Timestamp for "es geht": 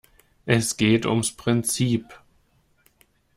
0.47-1.05